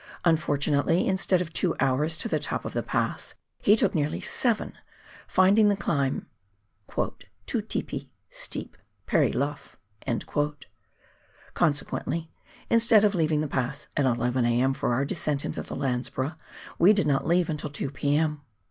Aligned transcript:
Unfortunately, 0.25 1.05
instead 1.07 1.41
of 1.41 1.53
two 1.53 1.75
hours 1.79 2.17
to 2.17 2.27
the 2.27 2.39
top 2.39 2.65
of 2.65 2.73
the 2.73 2.81
pass 2.81 3.35
he 3.59 3.75
took 3.75 3.93
nearly 3.93 4.19
seven, 4.19 4.73
finding 5.27 5.69
the 5.69 5.75
climb" 5.75 6.25
too 7.45 7.61
teepy 7.61 8.09
(steep) 8.27 8.77
pery 9.05 9.31
lough"; 9.31 9.77
consequently, 11.53 12.31
instead 12.67 13.03
of 13.05 13.13
leaving 13.13 13.41
the 13.41 13.47
pass 13.47 13.89
at 13.95 14.05
11 14.05 14.43
a.m. 14.43 14.73
for 14.73 14.91
our 14.91 15.05
descent 15.05 15.45
into 15.45 15.61
the 15.61 15.75
Landsborough, 15.75 16.35
we 16.79 16.93
did 16.93 17.05
not 17.05 17.27
leave 17.27 17.55
till 17.55 17.69
2 17.69 17.91
p.m. 17.91 18.41